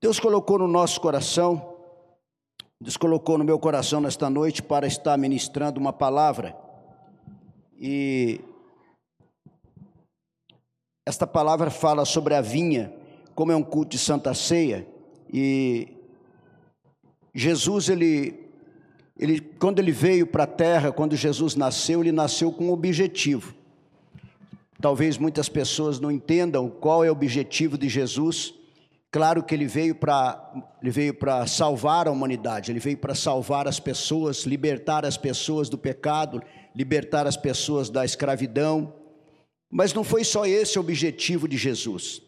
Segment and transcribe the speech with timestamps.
[0.00, 1.74] Deus colocou no nosso coração,
[2.80, 6.56] Deus colocou no meu coração nesta noite para estar ministrando uma palavra.
[7.78, 8.40] E
[11.06, 12.94] esta palavra fala sobre a vinha,
[13.34, 14.86] como é um culto de Santa Ceia,
[15.32, 15.88] e
[17.34, 18.48] Jesus, ele,
[19.18, 23.54] ele quando ele veio para a terra, quando Jesus nasceu, ele nasceu com um objetivo.
[24.80, 28.54] Talvez muitas pessoas não entendam qual é o objetivo de Jesus.
[29.16, 33.66] Claro que ele veio para ele veio para salvar a humanidade, ele veio para salvar
[33.66, 36.42] as pessoas, libertar as pessoas do pecado,
[36.74, 38.92] libertar as pessoas da escravidão.
[39.70, 42.20] Mas não foi só esse o objetivo de Jesus.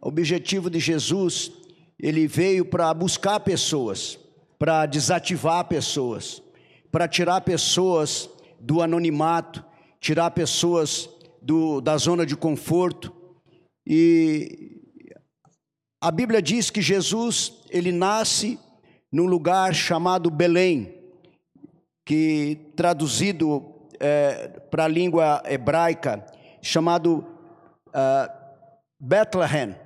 [0.00, 1.52] O objetivo de Jesus,
[2.00, 4.18] ele veio para buscar pessoas,
[4.58, 6.42] para desativar pessoas,
[6.90, 9.62] para tirar pessoas do anonimato,
[10.00, 11.10] tirar pessoas
[11.42, 13.12] do, da zona de conforto.
[13.86, 14.80] E
[16.02, 18.58] a Bíblia diz que Jesus, ele nasce
[19.12, 20.92] num lugar chamado Belém,
[22.04, 23.64] que traduzido
[24.00, 26.26] é, para a língua hebraica,
[26.60, 27.24] chamado
[27.90, 28.28] uh,
[28.98, 29.76] Bethlehem.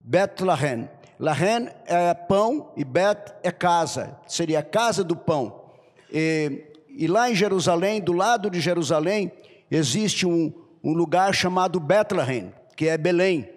[0.00, 0.88] Bethlehem.
[1.18, 5.66] Lahen é pão e Bet é casa, seria a casa do pão.
[6.10, 9.30] E, e lá em Jerusalém, do lado de Jerusalém,
[9.70, 10.50] existe um,
[10.82, 13.51] um lugar chamado Bethlehem, que é Belém,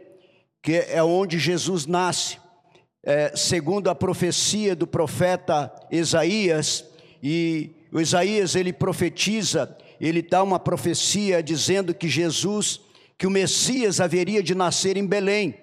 [0.66, 2.40] que é onde Jesus nasce.
[3.04, 6.84] É, segundo a profecia do profeta Isaías,
[7.22, 12.82] e o Isaías ele profetiza, ele dá uma profecia dizendo que Jesus,
[13.16, 15.54] que o Messias haveria de nascer em Belém.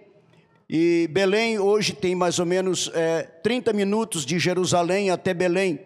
[0.71, 5.81] E Belém hoje tem mais ou menos é, 30 minutos de Jerusalém até Belém.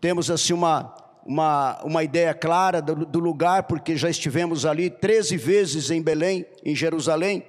[0.00, 0.94] Temos assim uma,
[1.26, 6.46] uma, uma ideia clara do, do, lugar, porque já estivemos ali 13 vezes em Belém,
[6.64, 7.44] em Jerusalém,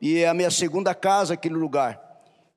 [0.00, 2.00] e é a minha segunda casa aquele lugar.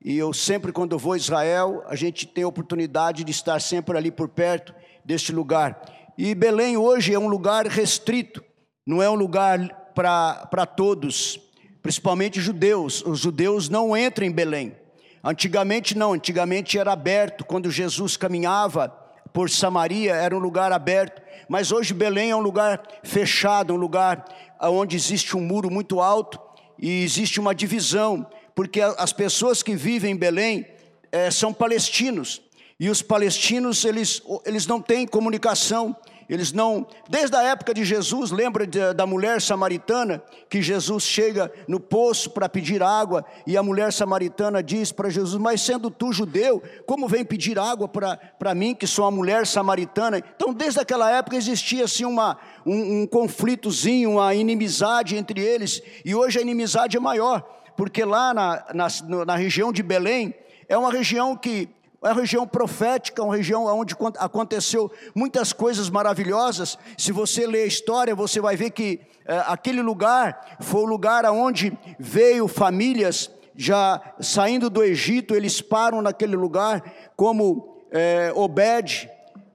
[0.02, 3.96] E eu sempre, quando vou a Israel, a gente tem a oportunidade de estar sempre
[3.96, 5.80] ali por perto deste lugar.
[6.16, 8.44] E Belém hoje é um lugar restrito,
[8.86, 11.40] não é um lugar para todos,
[11.82, 13.02] principalmente judeus.
[13.04, 14.76] Os judeus não entram em Belém.
[15.22, 18.88] Antigamente não, antigamente era aberto, quando Jesus caminhava
[19.32, 24.24] por Samaria era um lugar aberto, mas hoje Belém é um lugar fechado, um lugar
[24.60, 26.43] onde existe um muro muito alto
[26.78, 30.66] e existe uma divisão, porque as pessoas que vivem em Belém
[31.10, 32.42] é, são palestinos.
[32.78, 35.96] E os palestinos eles, eles não têm comunicação
[36.28, 41.78] eles não, desde a época de Jesus, lembra da mulher samaritana, que Jesus chega no
[41.78, 46.62] poço para pedir água, e a mulher samaritana diz para Jesus: Mas sendo tu judeu,
[46.86, 50.18] como vem pedir água para mim, que sou uma mulher samaritana?
[50.18, 56.14] Então, desde aquela época existia assim uma, um, um conflitozinho, uma inimizade entre eles, e
[56.14, 57.42] hoje a inimizade é maior,
[57.76, 60.34] porque lá na, na, na região de Belém,
[60.68, 61.68] é uma região que
[62.04, 66.78] é uma região profética, uma região onde aconteceu muitas coisas maravilhosas.
[66.98, 71.24] Se você ler a história, você vai ver que é, aquele lugar foi o lugar
[71.24, 76.82] aonde veio famílias já saindo do Egito, eles param naquele lugar,
[77.16, 79.08] como é, Obed,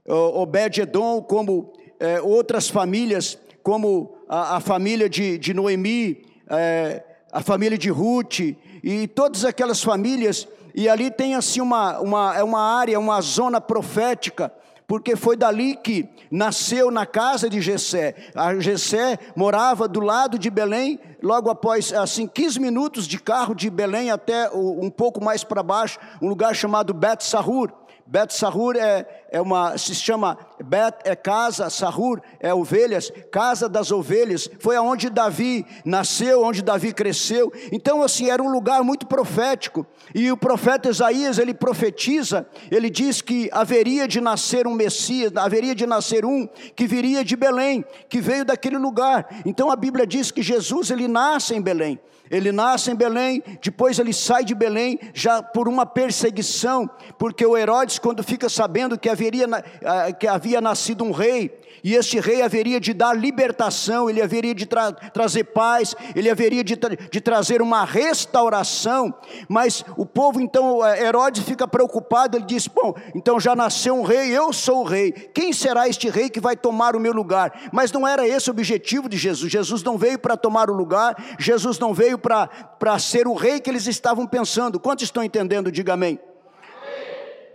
[0.08, 7.42] Obed Edom, como é, outras famílias, como a, a família de, de Noemi, é, a
[7.42, 8.40] família de Ruth,
[8.82, 10.48] e todas aquelas famílias
[10.80, 14.50] e ali tem assim uma, uma, é uma área, uma zona profética,
[14.88, 18.16] porque foi dali que nasceu na casa de Jessé.
[18.34, 23.70] A Jessé morava do lado de Belém, logo após assim 15 minutos de carro de
[23.70, 27.72] Belém até um pouco mais para baixo, um lugar chamado Bet Sahur.
[28.12, 33.92] Bet Sahur é, é uma, se chama Bet é casa, Sahur é ovelhas, casa das
[33.92, 34.50] ovelhas.
[34.60, 37.54] Foi aonde Davi nasceu, onde Davi cresceu.
[37.72, 39.86] Então assim era um lugar muito profético.
[40.16, 45.76] E o profeta Isaías ele profetiza, ele diz que haveria de nascer um Messias, haveria
[45.76, 49.28] de nascer um que viria de Belém, que veio daquele lugar.
[49.46, 52.00] Então a Bíblia diz que Jesus ele nasce em Belém.
[52.30, 57.58] Ele nasce em Belém, depois ele sai de Belém, já por uma perseguição, porque o
[57.58, 59.48] Herodes, quando fica sabendo que, haveria,
[59.84, 61.52] ah, que havia nascido um rei,
[61.84, 66.64] e este rei haveria de dar libertação, ele haveria de tra trazer paz, ele haveria
[66.64, 69.14] de, tra de, trazer uma restauração,
[69.48, 74.04] mas o povo então, eh, Herodes fica preocupado, ele diz: Bom, então já nasceu um
[74.04, 77.70] rei, eu sou o rei, quem será este rei que vai tomar o meu lugar?
[77.72, 81.16] Mas não era esse o objetivo de Jesus, Jesus não veio para tomar o lugar,
[81.40, 84.80] Jesus não veio para ser o rei que eles estavam pensando.
[84.80, 85.72] Quantos estão entendendo?
[85.72, 86.20] Diga amém.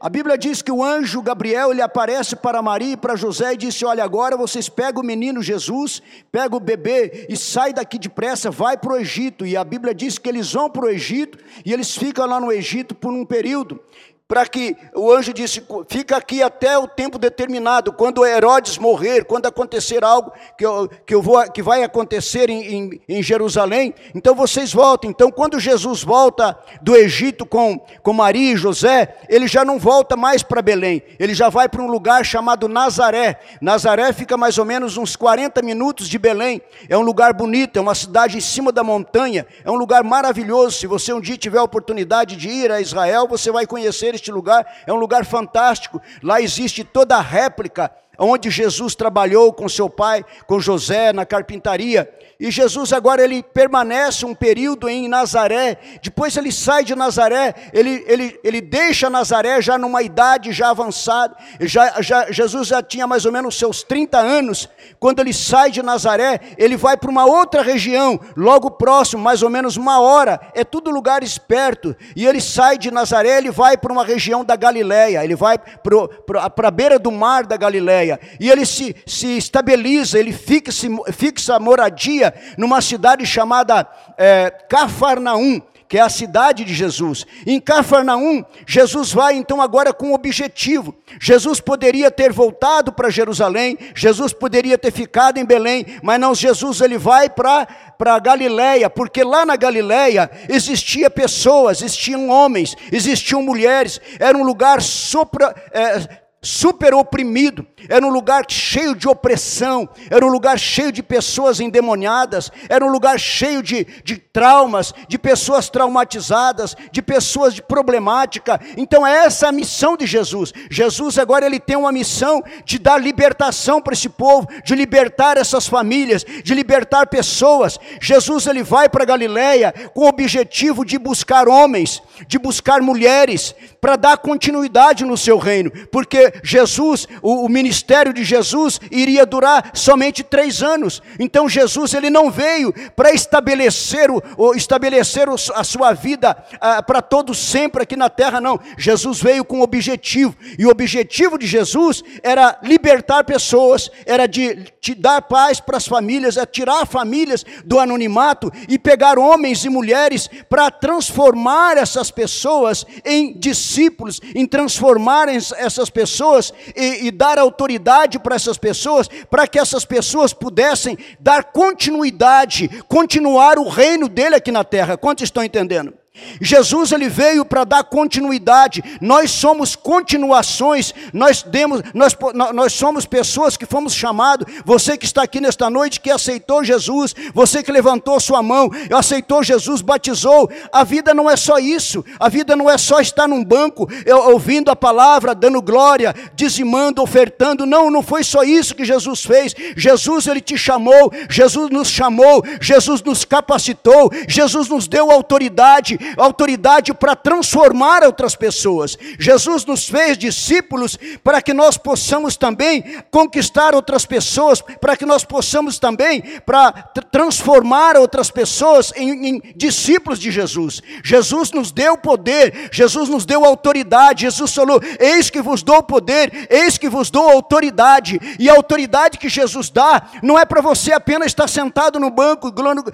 [0.05, 3.56] A Bíblia diz que o anjo Gabriel ele aparece para Maria e para José e
[3.56, 8.51] disse: Olha, agora vocês pegam o menino Jesus, pegam o bebê e sai daqui depressa,
[8.51, 9.47] vai para o Egito.
[9.47, 12.53] E a Bíblia diz que eles vão para o Egito e eles ficam lá no
[12.53, 13.81] Egito por um período
[14.26, 19.47] para que o anjo disse: fica aqui até o tempo determinado, quando Herodes morrer, quando
[19.47, 24.35] acontecer algo que, eu, que, eu vou, que vai acontecer em, em, em, Jerusalém, então
[24.35, 25.11] vocês voltam.
[25.11, 30.17] Então, quando Jesus volta do Egito com, com Maria e José, ele já não volta
[30.17, 33.38] mais para Belém, ele já vai para um lugar chamado Nazaré.
[33.61, 37.82] Nazaré fica mais ou menos uns 40 minutos de Belém, é um lugar bonito, é
[37.82, 40.79] uma cidade em cima da montanha, é um lugar maravilhoso.
[40.79, 44.31] Se você um dia tiver a oportunidade de ir a Israel, você vai conhecer este
[44.31, 46.01] lugar, é um lugar fantástico.
[46.23, 52.09] Lá existe toda a réplica onde Jesus trabalhou com seu pai, com José na carpintaria.
[52.39, 58.05] E Jesus agora ele permanece um período em Nazaré, depois ele sai de Nazaré, ele,
[58.09, 63.25] ele, ele deixa Nazaré já numa idade já avançada, já, já, Jesus já tinha mais
[63.25, 64.69] ou menos seus 30 anos,
[64.99, 69.49] quando ele sai de Nazaré, ele vai para uma outra região, logo próximo, mais ou
[69.49, 73.93] menos uma hora, é tudo lugar esperto, e ele sai de Nazaré, ele vai para
[73.93, 78.04] uma região da Galileia, ele vai para a beira do mar da Galileia,
[78.39, 83.87] e ele se, se estabiliza, ele fixa, fixa moradia numa cidade chamada
[84.17, 87.27] é, Cafarnaum, que é a cidade de Jesus.
[87.47, 90.95] Em Cafarnaum, Jesus vai então agora com um objetivo.
[91.21, 96.81] Jesus poderia ter voltado para Jerusalém, Jesus poderia ter ficado em Belém, mas não, Jesus
[96.81, 97.67] ele vai para
[97.97, 104.83] para Galiléia, porque lá na Galiléia existia pessoas, existiam homens, existiam mulheres, era um lugar
[104.83, 111.02] sopra, é, super oprimido, era um lugar cheio de opressão, era um lugar cheio de
[111.02, 117.62] pessoas endemoniadas, era um lugar cheio de, de traumas, de pessoas traumatizadas, de pessoas de
[117.62, 118.61] problemática.
[118.76, 120.52] Então é essa a missão de Jesus.
[120.70, 125.67] Jesus agora ele tem uma missão de dar libertação para esse povo, de libertar essas
[125.67, 127.79] famílias, de libertar pessoas.
[128.00, 133.97] Jesus ele vai para Galiléia com o objetivo de buscar homens, de buscar mulheres, para
[133.97, 140.23] dar continuidade no seu reino, porque Jesus, o, o, ministério de Jesus iria durar somente
[140.23, 141.03] três anos.
[141.19, 147.03] Então Jesus ele não veio para estabelecer, o, o estabelecer a sua vida ah, para
[147.03, 148.59] todos sempre aqui na terra, não.
[148.79, 154.67] Jesus veio com um objetivo, e o objetivo de Jesus era libertar pessoas, era de,
[154.81, 159.69] de dar paz para as famílias, é tirar famílias do anonimato e pegar homens e
[159.69, 167.39] mulheres para transformar essas pessoas em discípulos, em transformar essas pessoas pessoas e, e dar
[167.39, 174.35] autoridade para essas pessoas, para que essas pessoas pudessem dar continuidade, continuar o reino dele
[174.35, 174.97] aqui na terra.
[174.97, 175.95] Quantos estão entendendo?
[176.41, 178.83] Jesus ele veio para dar continuidade.
[179.01, 180.95] Nós somos continuações.
[181.13, 182.17] Nós demos, nós,
[182.55, 184.47] nós somos pessoas que fomos chamados.
[184.65, 189.43] Você que está aqui nesta noite que aceitou Jesus, você que levantou sua mão, aceitou
[189.43, 190.49] Jesus, batizou.
[190.73, 192.05] A vida não é só isso.
[192.21, 193.89] A vida não é só estar num banco
[194.27, 197.67] ouvindo a palavra, dando glória, dizimando, ofertando.
[197.67, 199.53] Não, não foi só isso que Jesus fez.
[199.77, 201.13] Jesus ele te chamou.
[201.29, 202.45] Jesus nos chamou.
[202.61, 204.13] Jesus nos capacitou.
[204.29, 208.97] Jesus nos deu autoridade autoridade para transformar outras pessoas.
[209.19, 215.25] Jesus nos fez discípulos para que nós possamos também conquistar outras pessoas, para que nós
[215.25, 216.73] possamos também para
[217.11, 220.83] transformar outras pessoas em, em discípulos de Jesus.
[221.03, 224.23] Jesus nos deu poder, Jesus nos deu autoridade.
[224.23, 228.20] Jesus falou: Eis que vos dou poder, eis que vos dou autoridade.
[228.39, 232.51] E a autoridade que Jesus dá não é para você apenas estar sentado no banco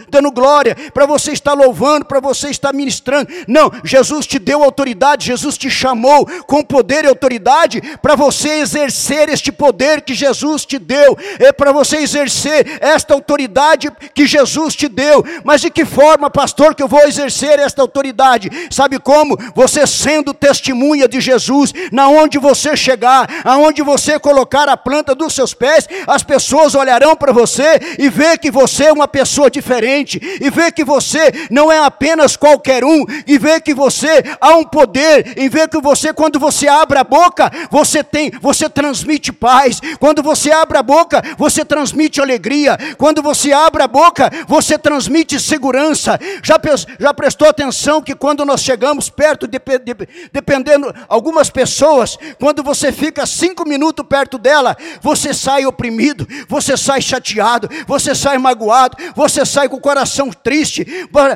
[0.09, 3.29] dando glória, para você estar louvando, para você estar ministrando ministrando.
[3.49, 9.29] Não, Jesus te deu autoridade, Jesus te chamou com poder e autoridade para você exercer
[9.29, 14.89] este poder que Jesus te deu, é para você exercer esta autoridade que Jesus te
[14.89, 15.25] deu.
[15.45, 18.51] Mas de que forma, pastor, que eu vou exercer esta autoridade?
[18.71, 19.37] Sabe como?
[19.55, 25.35] Você sendo testemunha de Jesus, na onde você chegar, aonde você colocar a planta dos
[25.35, 30.21] seus pés, as pessoas olharão para você e ver que você é uma pessoa diferente,
[30.41, 32.90] e ver que você não é apenas qualquer um
[33.27, 37.05] e ver que você há um poder, em ver que você, quando você abre a
[37.05, 39.81] boca, você tem, você transmite paz.
[39.99, 42.79] Quando você abre a boca, você transmite alegria.
[42.97, 46.19] Quando você abre a boca, você transmite segurança.
[46.43, 46.59] Já,
[46.99, 52.93] já prestou atenção que quando nós chegamos perto, de, de, dependendo, algumas pessoas, quando você
[52.93, 59.45] fica cinco minutos perto dela, você sai oprimido, você sai chateado, você sai magoado, você
[59.45, 60.87] sai com o coração triste.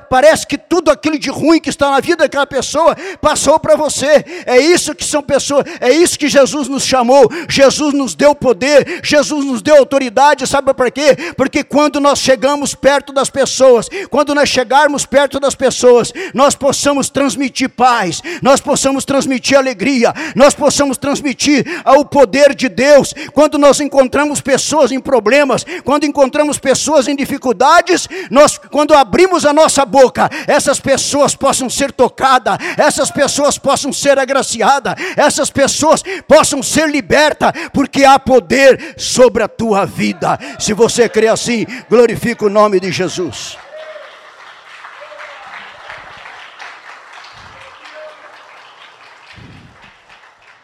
[0.09, 3.77] Parece que tudo aquilo de ruim ruim que está na vida daquela pessoa passou para
[3.77, 4.25] você.
[4.47, 7.31] É isso que são pessoas, é isso que Jesus nos chamou.
[7.49, 11.17] Jesus nos deu poder, Jesus nos deu autoridade, sabe para quê?
[11.37, 17.11] Porque quando nós chegamos perto das pessoas, quando nós chegarmos perto das pessoas, nós possamos
[17.11, 21.65] transmitir paz, nós possamos transmitir alegria, nós possamos transmitir
[21.99, 23.13] o poder de Deus.
[23.33, 29.53] Quando nós encontramos pessoas em problemas, quando encontramos pessoas em dificuldades, nós quando abrimos a
[29.53, 36.63] nossa boca, essas pessoas possam ser tocadas, essas pessoas possam ser agraciadas, essas pessoas possam
[36.63, 40.39] ser libertas, porque há poder sobre a tua vida.
[40.59, 43.57] Se você crê assim, glorifica o nome de Jesus.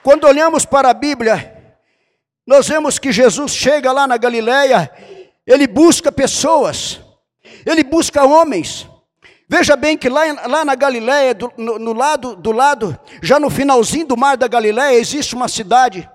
[0.02, 1.56] Quando olhamos para a Bíblia,
[2.46, 4.90] nós vemos que Jesus chega lá na Galileia,
[5.46, 7.00] ele busca pessoas,
[7.64, 8.89] ele busca homens.
[9.52, 13.50] Veja bem que lá, lá na Galileia, do, no, no, lado, do lado, já no
[13.50, 16.08] finalzinho do mar da Galileia, existe uma cidade.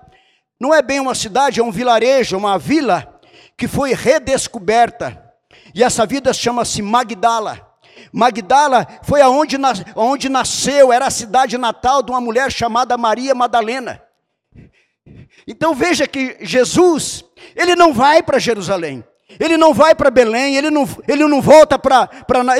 [0.58, 3.20] Não é bem uma cidade, é um vilarejo, uma vila
[3.54, 5.22] que foi redescoberta.
[5.74, 7.60] E essa vida chama-se Magdala.
[8.10, 9.58] Magdala foi aonde,
[9.94, 14.02] onde nasceu, era a cidade natal de uma mulher chamada Maria Madalena.
[15.46, 17.22] Então veja que Jesus,
[17.54, 19.04] ele não vai para Jerusalém.
[19.40, 22.08] Ele não vai para Belém, ele não, ele não volta para,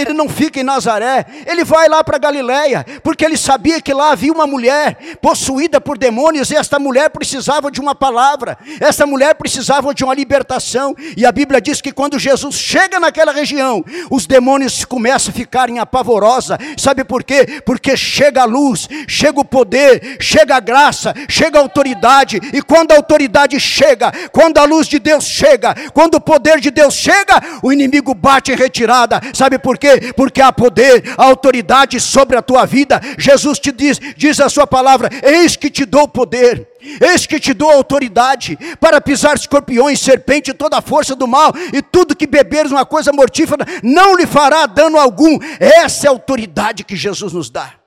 [0.01, 4.11] ele não fica em Nazaré, ele vai lá para Galiléia, porque ele sabia que lá
[4.11, 9.37] havia uma mulher possuída por demônios, e esta mulher precisava de uma palavra, essa mulher
[9.37, 14.27] precisava de uma libertação, e a Bíblia diz que quando Jesus chega naquela região, os
[14.27, 17.63] demônios começam a ficarem apavorosa, sabe por quê?
[17.65, 22.91] Porque chega a luz, chega o poder, chega a graça, chega a autoridade, e quando
[22.91, 26.95] a autoridade chega, quando a luz de Deus chega, quando o poder de de Deus
[26.95, 29.21] chega, o inimigo bate em retirada.
[29.33, 30.13] Sabe por quê?
[30.17, 33.01] Porque há poder, há autoridade sobre a tua vida.
[33.17, 36.69] Jesus te diz, diz a sua palavra: Eis que te dou poder.
[37.01, 41.83] Eis que te dou autoridade para pisar escorpiões, serpente, toda a força do mal, e
[41.83, 45.39] tudo que beberes uma coisa mortífera não lhe fará dano algum.
[45.59, 47.86] Essa é a autoridade que Jesus nos dá.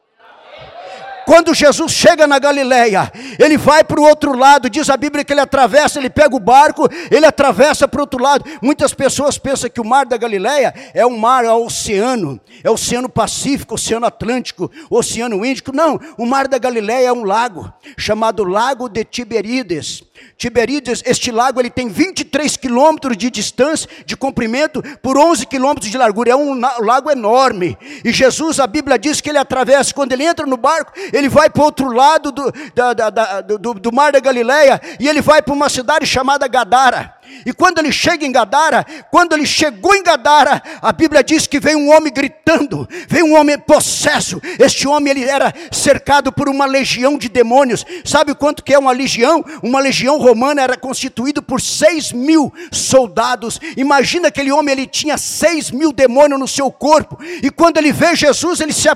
[1.30, 5.32] Quando Jesus chega na Galileia, ele vai para o outro lado, diz a Bíblia que
[5.32, 8.44] ele atravessa, ele pega o barco, ele atravessa para o outro lado.
[8.64, 12.70] Muitas pessoas pensam que o mar da Galileia é um mar, é um oceano, é
[12.72, 15.72] o Oceano Pacífico, Oceano Atlântico, Oceano Índico.
[15.72, 20.02] Não, o mar da Galileia é um lago, chamado Lago de Tiberíades.
[20.38, 25.98] Tiberíades, este lago ele tem 23 quilômetros de distância, de comprimento, por 11 quilômetros de
[25.98, 26.32] largura.
[26.32, 27.78] É um lago enorme.
[28.04, 31.50] E Jesus, a Bíblia diz que ele atravessa, quando ele entra no barco, ele vai
[31.50, 35.22] para o outro lado do, da, da, da, do, do mar da Galileia, e ele
[35.22, 37.19] vai para uma cidade chamada Gadara.
[37.50, 41.60] E quando ele chega em Gadara, quando ele chegou em Gadara, a Bíblia diz que
[41.60, 44.40] veio um homem gritando, veio um homem possesso.
[44.60, 47.84] Este homem ele era cercado por uma legião de demônios.
[48.06, 49.44] Sabe quanto que é uma legião?
[49.64, 53.60] Uma legião romana era constituída por seis mil soldados.
[53.76, 57.18] Imagina aquele homem, ele tinha seis mil demônios no seu corpo.
[57.42, 58.88] E quando ele vê Jesus, ele se,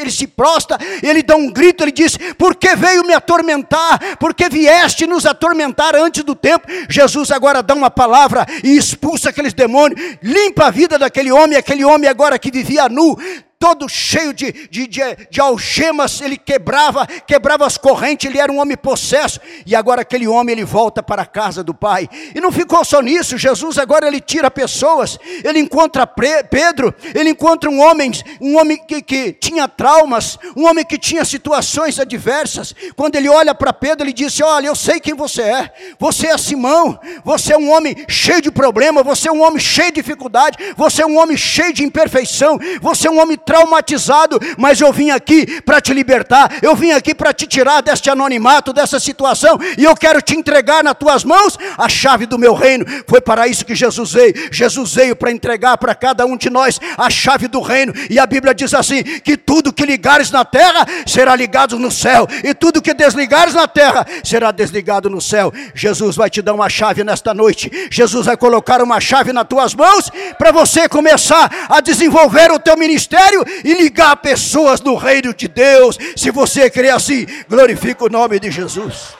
[0.00, 4.16] ele se prosta, ele dá um grito, ele diz: Por que veio me atormentar?
[4.16, 6.66] Por que vieste nos atormentar antes do tempo?
[6.88, 11.84] Jesus agora dá uma palavra e expulsa aqueles demônios, limpa a vida daquele homem, aquele
[11.84, 13.18] homem agora que vivia nu,
[13.58, 15.00] todo cheio de, de, de,
[15.30, 20.28] de, algemas, ele quebrava, quebrava as correntes, ele era um homem possesso, e agora aquele
[20.28, 22.08] homem ele volta para a casa do pai.
[22.34, 27.68] E não ficou só nisso, Jesus agora ele tira pessoas, ele encontra Pedro, ele encontra
[27.68, 32.74] um homem, um homem que, que tinha traumas, um homem que tinha situações adversas.
[32.94, 36.38] Quando ele olha para Pedro, ele disse: Olha, eu sei quem você é, você é
[36.38, 40.58] Simão, você é um homem cheio de problema, você é um homem cheio de dificuldade,
[40.76, 45.08] você é um homem cheio de imperfeição, você é um homem traumatizado, mas eu vim
[45.08, 49.84] aqui para te libertar, eu vim aqui para te tirar deste anonimato, dessa situação, e
[49.84, 52.84] eu quero te entregar nas tuas mãos a chave do meu reino.
[53.06, 54.34] Foi para isso que Jesus veio.
[54.52, 58.26] Jesus veio para entregar para cada um de nós a chave do reino, e a
[58.26, 62.82] Bíblia diz assim: que tudo que ligares na terra será ligado no céu, e tudo
[62.82, 65.50] que desligares na terra será desligado no céu.
[65.74, 69.74] Jesus vai te dar uma chave nesta noite, Jesus vai colocar uma chave nas tuas
[69.74, 75.48] mãos para você começar a desenvolver o teu ministério e ligar pessoas no reino de
[75.48, 75.98] Deus.
[76.16, 79.14] Se você crê assim, glorifica o nome de Jesus.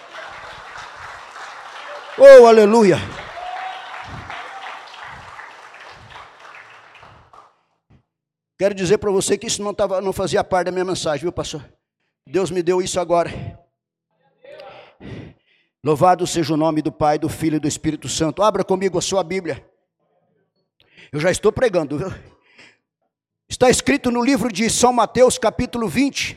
[2.16, 2.98] Oh, aleluia.
[8.58, 11.32] Quero dizer para você que isso não, tava, não fazia parte da minha mensagem, viu,
[11.32, 11.64] pastor?
[12.26, 13.30] Deus me deu isso agora.
[15.82, 18.42] Louvado seja o nome do Pai, do Filho e do Espírito Santo.
[18.42, 19.64] Abra comigo a sua Bíblia.
[21.12, 22.12] Eu já estou pregando, viu?
[23.50, 26.37] Está escrito no livro de São Mateus, capítulo 20.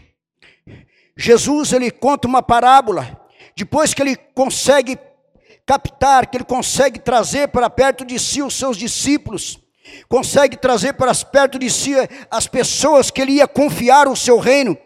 [1.17, 3.19] Jesus ele conta uma parábola.
[3.53, 4.97] Depois que ele consegue
[5.65, 9.59] captar, que ele consegue trazer para perto de si os seus discípulos,
[10.07, 11.93] consegue trazer para perto de si
[12.31, 14.77] as pessoas que ele ia confiar o seu reino.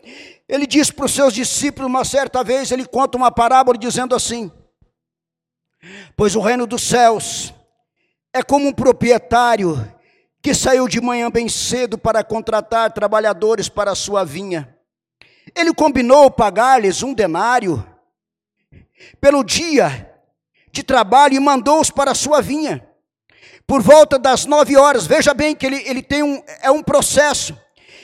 [0.50, 4.52] Ele diz para os seus discípulos, uma certa vez, ele conta uma parábola dizendo assim:
[6.18, 7.54] Pois o reino dos céus
[8.34, 9.94] é como um proprietário
[10.46, 14.78] que saiu de manhã bem cedo para contratar trabalhadores para a sua vinha.
[15.56, 17.84] Ele combinou pagar-lhes um denário
[19.20, 20.08] pelo dia
[20.72, 22.88] de trabalho e mandou-os para a sua vinha.
[23.66, 27.60] Por volta das nove horas, veja bem que ele, ele tem um, é um processo.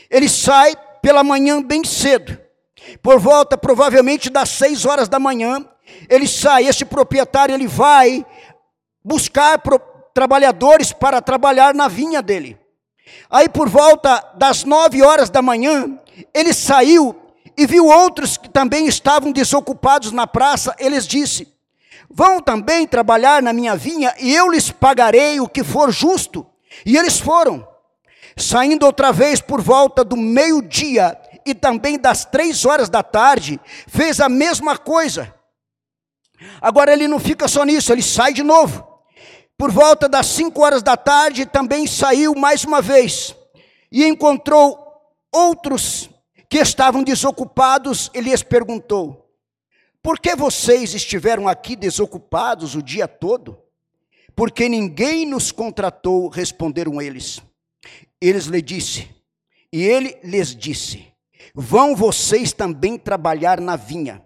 [0.10, 2.40] Ele sai pela manhã bem cedo.
[3.04, 5.64] Por volta, provavelmente, das seis horas da manhã,
[6.10, 8.26] ele sai, esse proprietário, ele vai
[9.06, 9.60] buscar
[10.14, 12.58] trabalhadores para trabalhar na vinha dele.
[13.30, 16.00] Aí, por volta das nove horas da manhã,
[16.34, 17.16] ele saiu
[17.58, 20.76] e viu outros que também estavam desocupados na praça.
[20.80, 21.48] Eles disse:
[22.10, 26.46] Vão também trabalhar na minha vinha e eu lhes pagarei o que for justo.
[26.86, 27.68] E eles foram.
[28.36, 34.20] Saindo outra vez por volta do meio-dia e também das três horas da tarde, fez
[34.20, 35.34] a mesma coisa.
[36.62, 38.91] Agora ele não fica só nisso, ele sai de novo.
[39.62, 43.36] Por volta das cinco horas da tarde, também saiu mais uma vez
[43.92, 44.76] e encontrou
[45.32, 46.10] outros
[46.50, 49.32] que estavam desocupados e lhes perguntou:
[50.02, 53.56] Por que vocês estiveram aqui desocupados o dia todo?
[54.36, 57.40] Porque ninguém nos contratou, responderam eles.
[58.20, 59.08] Eles lhe disse,
[59.72, 61.06] e ele lhes disse:
[61.54, 64.26] Vão vocês também trabalhar na vinha.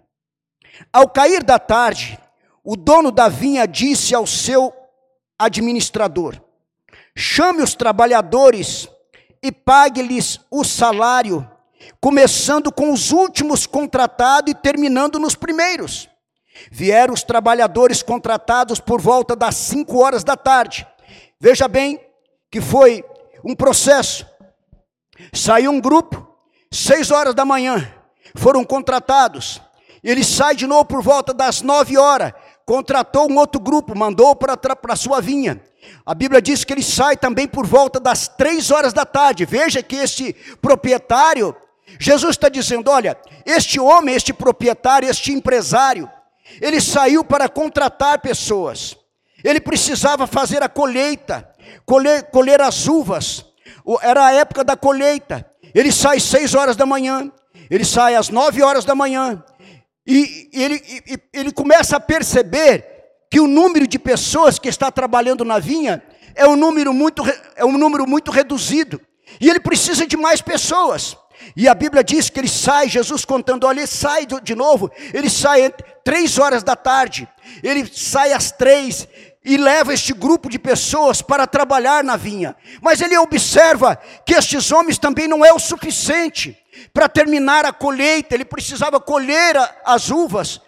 [0.90, 2.18] Ao cair da tarde,
[2.64, 4.72] o dono da vinha disse ao seu
[5.38, 6.40] administrador:
[7.16, 8.88] chame os trabalhadores
[9.42, 11.48] e pague-lhes o salário,
[12.00, 16.08] começando com os últimos contratados e terminando nos primeiros.
[16.70, 20.86] Vieram os trabalhadores contratados por volta das cinco horas da tarde.
[21.38, 22.00] Veja bem
[22.50, 23.04] que foi
[23.44, 24.26] um processo.
[25.32, 26.26] Saiu um grupo,
[26.72, 27.92] seis horas da manhã,
[28.34, 29.60] foram contratados.
[30.02, 32.32] Ele sai de novo por volta das nove horas,
[32.66, 35.62] contratou um outro grupo, mandou para a sua vinha.
[36.04, 39.44] A Bíblia diz que ele sai também por volta das três horas da tarde.
[39.44, 41.54] Veja que este proprietário,
[41.98, 46.10] Jesus está dizendo: olha, este homem, este proprietário, este empresário,
[46.60, 48.96] ele saiu para contratar pessoas.
[49.44, 51.48] Ele precisava fazer a colheita,
[51.84, 53.46] colher, colher as uvas.
[54.02, 55.48] Era a época da colheita.
[55.72, 57.30] Ele sai seis horas da manhã,
[57.70, 59.44] ele sai às nove horas da manhã,
[60.06, 62.84] e ele, e, ele começa a perceber
[63.30, 66.02] que o número de pessoas que está trabalhando na vinha
[66.34, 67.22] é um número muito,
[67.56, 69.00] é um número muito reduzido.
[69.40, 71.16] E ele precisa de mais pessoas.
[71.56, 75.28] E a Bíblia diz que ele sai, Jesus contando, olha, ele sai de novo, ele
[75.28, 75.72] sai
[76.04, 77.28] três horas da tarde,
[77.62, 79.06] ele sai às três
[79.46, 82.56] e leva este grupo de pessoas para trabalhar na vinha.
[82.82, 83.94] Mas ele observa
[84.26, 86.58] que estes homens também não é o suficiente
[86.92, 90.60] para terminar a colheita, ele precisava colher as uvas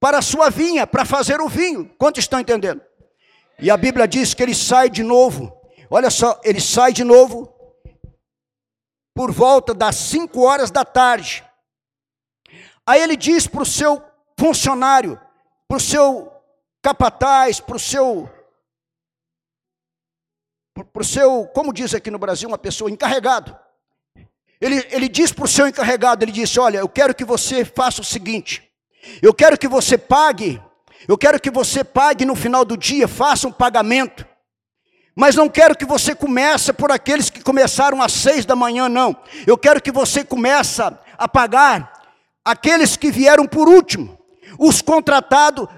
[0.00, 1.88] para a sua vinha, para fazer o vinho.
[1.96, 2.82] Quantos estão entendendo?
[3.60, 5.56] E a Bíblia diz que ele sai de novo.
[5.88, 7.54] Olha só, ele sai de novo
[9.14, 11.44] por volta das 5 horas da tarde.
[12.84, 14.02] Aí ele diz para o seu
[14.36, 15.20] funcionário,
[15.68, 16.32] para o seu
[16.82, 18.28] capataz, para o seu.
[20.74, 23.56] Para o seu, como diz aqui no Brasil, uma pessoa encarregado.
[24.60, 28.00] Ele, ele diz para o seu encarregado: ele disse, Olha, eu quero que você faça
[28.00, 28.70] o seguinte:
[29.22, 30.60] eu quero que você pague,
[31.06, 34.26] eu quero que você pague no final do dia, faça um pagamento.
[35.14, 39.16] Mas não quero que você comece por aqueles que começaram às seis da manhã, não.
[39.46, 41.92] Eu quero que você comece a pagar
[42.44, 44.17] aqueles que vieram por último.
[44.58, 45.68] Os contratados,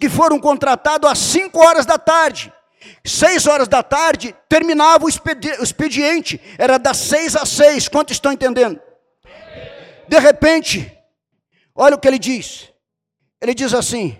[0.00, 2.50] que foram contratados às cinco horas da tarde.
[3.04, 6.40] Seis horas da tarde, terminava o expediente.
[6.56, 7.86] Era das seis às seis.
[7.86, 8.80] Quanto estão entendendo?
[10.08, 10.90] De repente,
[11.74, 12.72] olha o que ele diz.
[13.40, 14.18] Ele diz assim: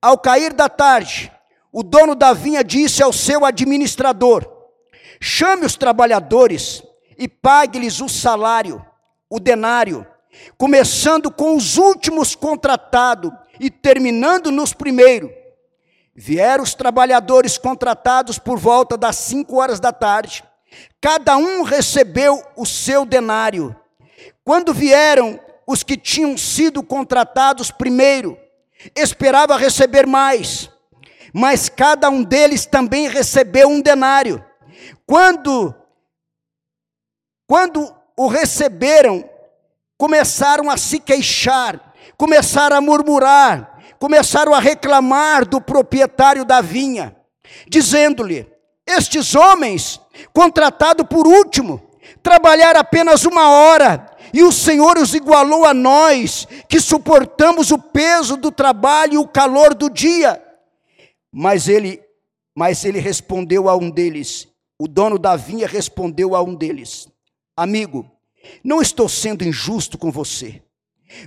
[0.00, 1.32] Ao cair da tarde,
[1.72, 4.46] o dono da vinha disse ao seu administrador:
[5.20, 6.82] Chame os trabalhadores
[7.18, 8.84] e pague-lhes o salário,
[9.28, 10.06] o denário,
[10.56, 15.30] começando com os últimos contratados e terminando nos primeiros.
[16.14, 20.42] Vieram os trabalhadores contratados por volta das cinco horas da tarde.
[21.00, 23.76] Cada um recebeu o seu denário.
[24.42, 28.38] Quando vieram os que tinham sido contratados primeiro,
[28.94, 30.70] esperava receber mais,
[31.34, 34.44] mas cada um deles também recebeu um denário.
[35.06, 35.74] Quando
[37.46, 39.28] quando o receberam,
[39.96, 41.85] começaram a se queixar,
[42.16, 47.16] começaram a murmurar, começaram a reclamar do proprietário da vinha,
[47.68, 48.46] dizendo-lhe:
[48.86, 50.00] Estes homens,
[50.32, 51.82] contratados por último,
[52.22, 58.36] trabalharam apenas uma hora, e o Senhor os igualou a nós, que suportamos o peso
[58.36, 60.42] do trabalho e o calor do dia.
[61.32, 62.02] Mas ele,
[62.54, 67.08] mas ele respondeu a um deles, o dono da vinha respondeu a um deles:
[67.56, 68.10] Amigo,
[68.62, 70.62] não estou sendo injusto com você.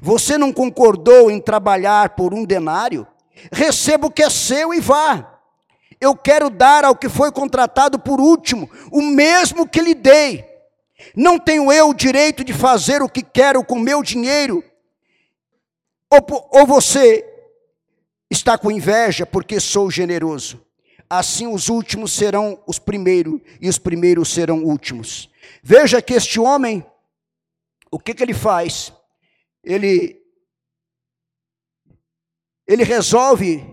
[0.02, 3.08] Você não concordou em trabalhar por um denário?
[3.52, 5.40] Receba o que é seu e vá.
[6.00, 10.46] Eu quero dar ao que foi contratado por último o mesmo que lhe dei.
[11.16, 14.64] Não tenho eu o direito de fazer o que quero com meu dinheiro?
[16.12, 17.26] Ou, ou você
[18.30, 20.66] está com inveja porque sou generoso?
[21.10, 25.30] Assim os últimos serão os primeiros e os primeiros serão últimos.
[25.64, 26.86] Veja que este homem,
[27.90, 28.94] o que, que ele faz?
[29.70, 30.20] Ele,
[32.66, 33.64] ele resolve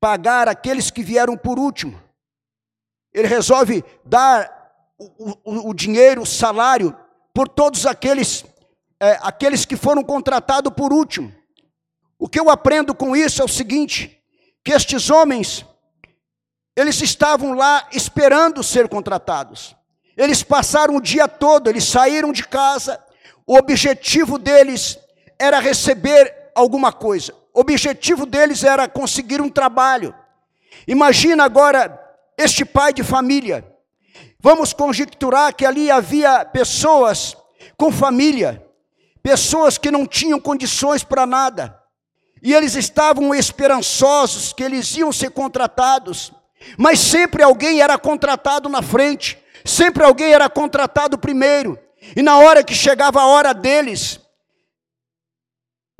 [0.00, 2.02] pagar aqueles que vieram por último.
[3.14, 4.50] Ele resolve dar
[4.98, 6.98] o, o, o dinheiro, o salário,
[7.32, 8.44] por todos aqueles,
[8.98, 11.32] é, aqueles que foram contratados por último.
[12.18, 14.20] O que eu aprendo com isso é o seguinte:
[14.64, 15.64] que estes homens,
[16.76, 19.76] eles estavam lá esperando ser contratados.
[20.16, 23.00] Eles passaram o dia todo, eles saíram de casa.
[23.46, 24.98] O objetivo deles
[25.38, 27.34] era receber alguma coisa.
[27.52, 30.14] O objetivo deles era conseguir um trabalho.
[30.86, 31.98] Imagina agora
[32.38, 33.72] este pai de família
[34.42, 37.36] Vamos conjecturar que ali havia pessoas
[37.76, 38.66] com família,
[39.22, 41.80] pessoas que não tinham condições para nada,
[42.42, 46.32] e eles estavam esperançosos que eles iam ser contratados,
[46.76, 51.78] mas sempre alguém era contratado na frente, sempre alguém era contratado primeiro,
[52.16, 54.20] e na hora que chegava a hora deles,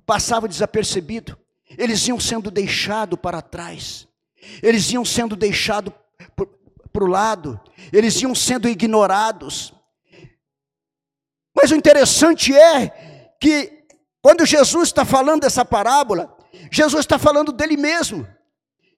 [0.04, 1.38] passava desapercebido,
[1.78, 4.08] eles iam sendo deixados para trás,
[4.62, 5.92] eles iam sendo deixados
[6.92, 7.60] para o lado,
[7.92, 9.72] eles iam sendo ignorados.
[11.54, 13.84] Mas o interessante é que,
[14.20, 16.36] quando Jesus está falando dessa parábola,
[16.70, 18.26] Jesus está falando dele mesmo,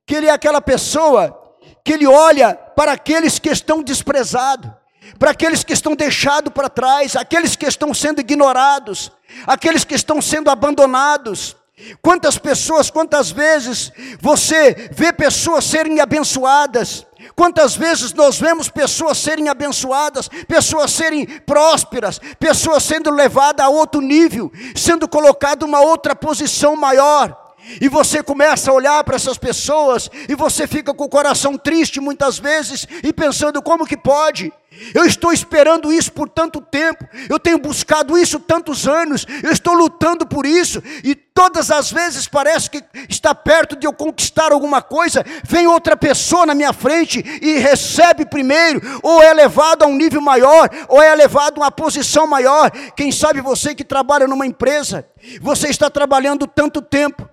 [0.07, 1.41] que ele é aquela pessoa
[1.85, 4.71] que ele olha para aqueles que estão desprezados,
[5.19, 9.11] para aqueles que estão deixados para trás, aqueles que estão sendo ignorados,
[9.47, 11.57] aqueles que estão sendo abandonados.
[12.01, 13.91] Quantas pessoas, quantas vezes
[14.21, 22.21] você vê pessoas serem abençoadas, Quantas vezes nós vemos pessoas serem abençoadas, pessoas serem prósperas,
[22.39, 27.44] pessoas sendo levadas a outro nível, sendo colocadas uma outra posição maior.
[27.81, 32.01] E você começa a olhar para essas pessoas e você fica com o coração triste
[32.01, 34.53] muitas vezes e pensando como que pode?
[34.95, 39.73] Eu estou esperando isso por tanto tempo, eu tenho buscado isso tantos anos, eu estou
[39.73, 44.83] lutando por isso, e todas as vezes parece que está perto de eu conquistar alguma
[44.83, 49.97] coisa, vem outra pessoa na minha frente e recebe primeiro, ou é levado a um
[49.97, 52.71] nível maior, ou é levado a uma posição maior.
[52.97, 55.07] Quem sabe você que trabalha numa empresa,
[55.41, 57.29] você está trabalhando tanto tempo,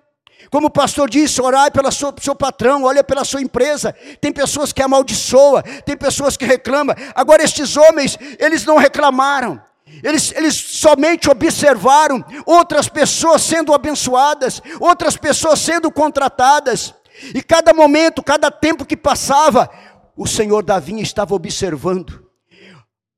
[0.51, 3.95] como o pastor disse, orai pelo seu patrão, olha pela sua empresa.
[4.19, 6.93] Tem pessoas que amaldiçoam, tem pessoas que reclamam.
[7.15, 9.61] Agora, estes homens, eles não reclamaram.
[10.03, 16.93] Eles, eles somente observaram outras pessoas sendo abençoadas, outras pessoas sendo contratadas.
[17.33, 19.69] E cada momento, cada tempo que passava,
[20.17, 22.27] o Senhor Davi estava observando.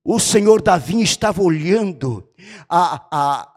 [0.05, 2.29] O Senhor Davi estava olhando
[2.69, 3.52] a, a,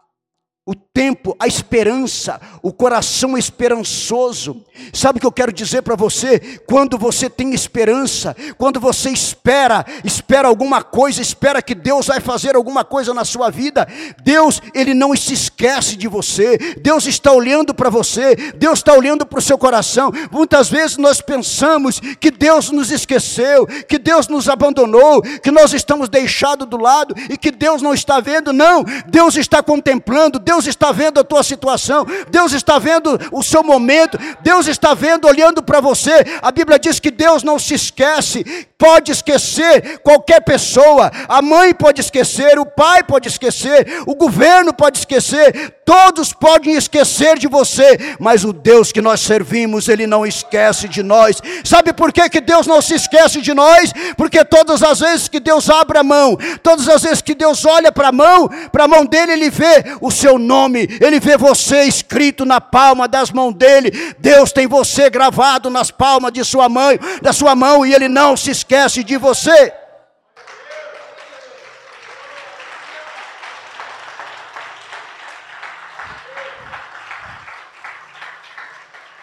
[0.67, 4.65] o tempo, a esperança, o coração esperançoso.
[4.91, 6.59] Sabe o que eu quero dizer para você?
[6.67, 12.57] Quando você tem esperança, quando você espera, espera alguma coisa, espera que Deus vai fazer
[12.57, 13.87] alguma coisa na sua vida,
[14.21, 19.25] Deus, Ele não se esquece de você, Deus está olhando para você, Deus está olhando
[19.25, 20.11] para o seu coração.
[20.29, 26.09] Muitas vezes nós pensamos que Deus nos esqueceu, que Deus nos abandonou, que nós estamos
[26.09, 28.51] deixados do lado e que Deus não está vendo.
[28.51, 33.43] Não, Deus está contemplando, Deus Deus está vendo a tua situação, Deus está vendo o
[33.43, 36.25] seu momento, Deus está vendo, olhando para você.
[36.41, 38.43] A Bíblia diz que Deus não se esquece,
[38.75, 44.97] pode esquecer qualquer pessoa, a mãe pode esquecer, o pai pode esquecer, o governo pode
[44.97, 50.87] esquecer, todos podem esquecer de você, mas o Deus que nós servimos, Ele não esquece
[50.87, 51.39] de nós.
[51.63, 53.93] Sabe por que, que Deus não se esquece de nós?
[54.15, 57.91] Porque todas as vezes que Deus abre a mão, todas as vezes que Deus olha
[57.91, 61.37] para a mão, para a mão dele, Ele vê o seu nome, nome, Ele vê
[61.37, 63.91] você escrito na palma das mãos dele.
[64.17, 68.35] Deus tem você gravado nas palmas de sua mãe, da sua mão, e Ele não
[68.37, 69.73] se esquece de você.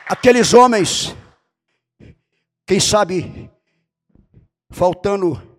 [0.07, 1.17] Aqueles homens,
[2.67, 3.51] quem sabe,
[4.71, 5.59] faltando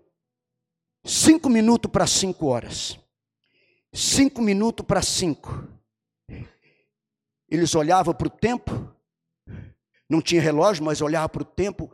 [1.03, 2.97] cinco minutos para cinco horas
[3.95, 5.67] cinco minutos para cinco,
[7.49, 8.93] eles olhavam para o tempo,
[10.09, 11.89] não tinha relógio, mas olhavam para o tempo,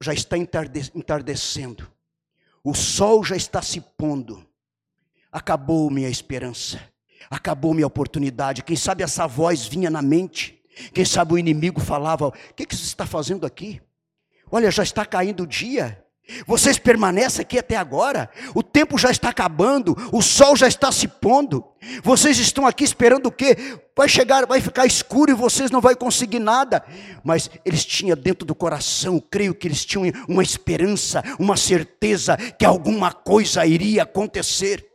[0.00, 1.90] já está entardecendo,
[2.62, 4.46] o sol já está se pondo,
[5.32, 6.80] acabou minha esperança,
[7.28, 8.62] acabou minha oportunidade.
[8.62, 12.76] Quem sabe essa voz vinha na mente, quem sabe o inimigo falava: O que, que
[12.76, 13.82] você está fazendo aqui?
[14.50, 16.03] Olha, já está caindo o dia.
[16.46, 18.30] Vocês permanecem aqui até agora.
[18.54, 21.64] O tempo já está acabando, o sol já está se pondo.
[22.02, 23.76] Vocês estão aqui esperando o quê?
[23.94, 26.82] Vai chegar, vai ficar escuro e vocês não vão conseguir nada.
[27.22, 32.64] Mas eles tinham dentro do coração, creio que eles tinham uma esperança, uma certeza que
[32.64, 34.93] alguma coisa iria acontecer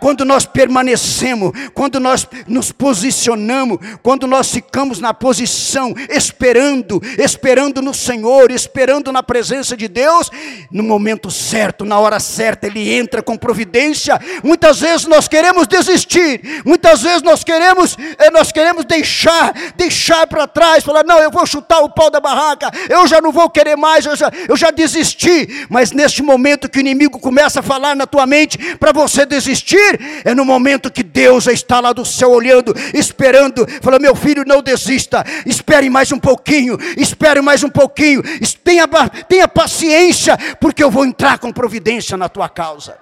[0.00, 7.94] quando nós permanecemos, quando nós nos posicionamos, quando nós ficamos na posição, esperando, esperando no
[7.94, 10.30] Senhor, esperando na presença de Deus,
[10.70, 14.20] no momento certo, na hora certa, Ele entra com providência.
[14.42, 20.46] Muitas vezes nós queremos desistir, muitas vezes nós queremos, eh, nós queremos deixar, deixar para
[20.46, 23.76] trás, falar, não, eu vou chutar o pau da barraca, eu já não vou querer
[23.76, 25.66] mais, eu já, eu já desisti.
[25.68, 29.61] Mas neste momento que o inimigo começa a falar na tua mente para você desistir,
[29.62, 34.44] desistir, é no momento que Deus está lá do céu olhando, esperando, fala: meu filho,
[34.46, 38.22] não desista, espere mais um pouquinho, espere mais um pouquinho,
[38.64, 38.86] tenha,
[39.28, 42.98] tenha paciência, porque eu vou entrar com providência na tua causa.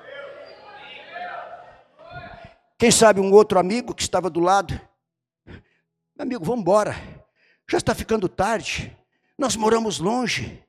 [2.78, 4.78] Quem sabe um outro amigo que estava do lado,
[6.18, 6.96] amigo, vamos embora,
[7.68, 8.96] já está ficando tarde,
[9.38, 10.62] nós moramos longe,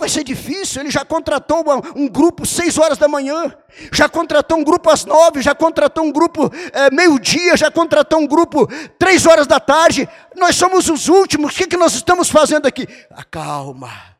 [0.00, 0.80] Vai ser difícil.
[0.80, 1.62] Ele já contratou
[1.94, 3.54] um grupo seis horas da manhã,
[3.92, 8.26] já contratou um grupo às nove, já contratou um grupo é, meio-dia, já contratou um
[8.26, 8.66] grupo
[8.98, 10.08] três horas da tarde.
[10.34, 11.52] Nós somos os últimos.
[11.52, 12.88] O que, que nós estamos fazendo aqui?
[13.10, 14.10] Acalma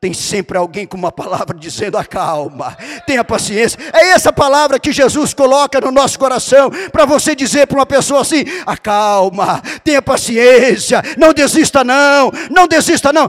[0.00, 3.78] tem sempre alguém com uma palavra dizendo: acalma, tenha paciência.
[3.92, 8.20] É essa palavra que Jesus coloca no nosso coração para você dizer para uma pessoa
[8.20, 13.28] assim: acalma, tenha paciência, não desista, não, não desista, não.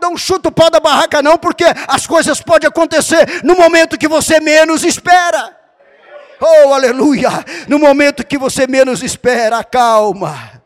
[0.00, 4.08] Não, chuta o pau da barraca, não, porque as coisas podem acontecer no momento que
[4.08, 5.56] você menos espera.
[6.40, 7.30] Oh, aleluia!
[7.68, 10.62] No momento que você menos espera, acalma.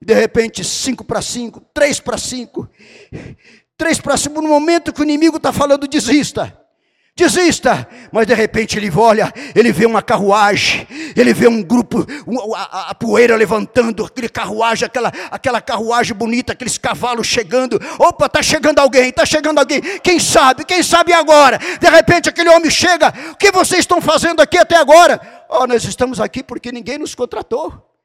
[0.00, 2.70] De repente, cinco para cinco, três para cinco.
[3.76, 6.66] Três para cima, no momento que o inimigo está falando, desista.
[7.18, 10.86] Desista, mas de repente ele olha, ele vê uma carruagem,
[11.16, 12.06] ele vê um grupo,
[12.54, 17.80] a, a, poeira levantando, aquele carruagem, aquela, aquela carruagem bonita, aqueles cavalos chegando.
[17.98, 19.80] Opa, está chegando alguém, está chegando alguém.
[20.02, 21.58] Quem sabe, quem sabe agora?
[21.80, 23.08] De repente aquele homem chega.
[23.32, 25.18] O que vocês estão fazendo aqui até agora?
[25.48, 27.95] Oh, nós estamos aqui porque ninguém nos contratou.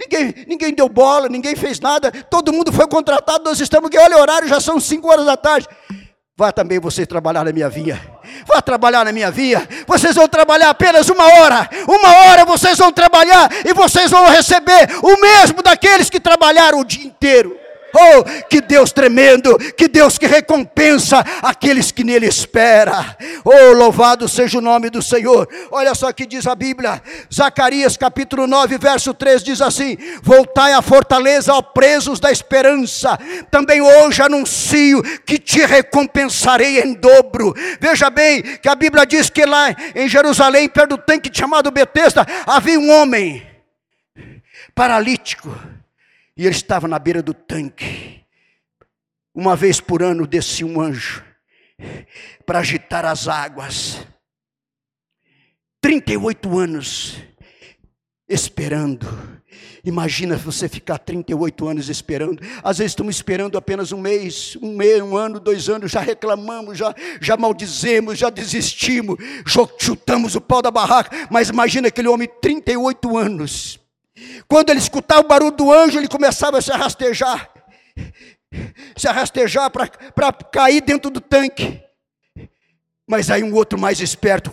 [0.00, 4.16] Ninguém, ninguém deu bola, ninguém fez nada, todo mundo foi contratado, nós estamos aqui, olha
[4.16, 5.68] o horário, já são 5 horas da tarde.
[6.38, 8.00] Vá também você trabalhar na minha via.
[8.46, 9.68] Vá trabalhar na minha via.
[9.86, 11.68] Vocês vão trabalhar apenas uma hora.
[11.86, 16.84] Uma hora vocês vão trabalhar e vocês vão receber o mesmo daqueles que trabalharam o
[16.84, 17.54] dia inteiro.
[17.92, 23.16] Oh, que Deus tremendo, que Deus que recompensa aqueles que nele espera.
[23.44, 25.48] Oh, louvado seja o nome do Senhor.
[25.70, 30.82] Olha só que diz a Bíblia, Zacarias capítulo 9, verso 3 diz assim: Voltai à
[30.82, 33.18] fortaleza, ó presos da esperança.
[33.50, 37.54] Também hoje anuncio que te recompensarei em dobro.
[37.80, 42.26] Veja bem que a Bíblia diz que lá em Jerusalém, perto do tanque chamado Betesda,
[42.46, 43.46] havia um homem
[44.74, 45.54] paralítico
[46.40, 48.24] e ele estava na beira do tanque.
[49.34, 51.22] Uma vez por ano descia um anjo
[52.46, 53.98] para agitar as águas.
[55.82, 57.18] 38 anos
[58.26, 59.06] esperando.
[59.84, 62.42] Imagina você ficar 38 anos esperando.
[62.64, 66.78] Às vezes estamos esperando apenas um mês, um mês, um ano, dois anos, já reclamamos,
[66.78, 69.18] já, já maldizemos, já desistimos,
[69.78, 71.28] chutamos o pau da barraca.
[71.30, 73.79] Mas imagina aquele homem, 38 anos,
[74.48, 77.50] quando ele escutava o barulho do anjo, ele começava a se rastejar,
[78.96, 81.80] se rastejar para cair dentro do tanque.
[83.06, 84.52] Mas aí um outro mais esperto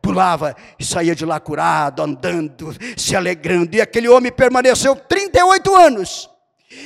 [0.00, 3.74] pulava e saía de lá curado, andando, se alegrando.
[3.76, 6.28] E aquele homem permaneceu 38 anos.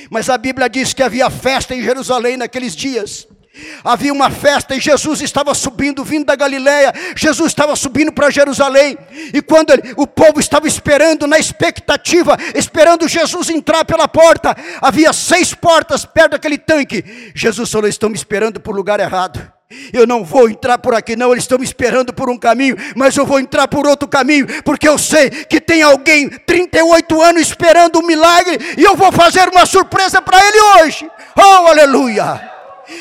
[0.09, 3.27] Mas a Bíblia diz que havia festa em Jerusalém naqueles dias.
[3.83, 6.93] Havia uma festa e Jesus estava subindo, vindo da Galiléia.
[7.15, 8.97] Jesus estava subindo para Jerusalém.
[9.33, 15.13] E quando ele, o povo estava esperando, na expectativa, esperando Jesus entrar pela porta, havia
[15.13, 17.31] seis portas perto daquele tanque.
[17.33, 19.57] Jesus falou: Estão me esperando por lugar errado.
[19.91, 21.31] Eu não vou entrar por aqui, não.
[21.31, 24.87] Eles estão me esperando por um caminho, mas eu vou entrar por outro caminho, porque
[24.87, 29.65] eu sei que tem alguém 38 anos esperando um milagre e eu vou fazer uma
[29.65, 31.09] surpresa para ele hoje.
[31.35, 32.56] Oh, aleluia!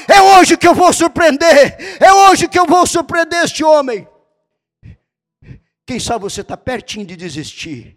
[0.08, 4.06] É hoje que eu vou surpreender, é hoje que eu vou surpreender este homem.
[5.86, 7.96] Quem sabe você está pertinho de desistir,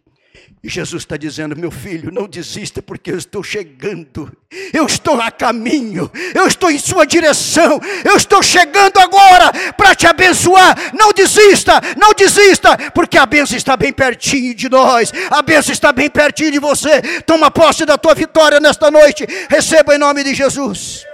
[0.62, 4.32] e Jesus está dizendo: meu filho, não desista, porque eu estou chegando,
[4.74, 10.06] eu estou a caminho, eu estou em sua direção, eu estou chegando agora para te
[10.06, 10.94] abençoar.
[10.94, 15.94] Não desista, não desista, porque a bênção está bem pertinho de nós, a bênção está
[15.94, 17.02] bem pertinho de você.
[17.22, 21.06] Toma posse da tua vitória nesta noite, receba em nome de Jesus.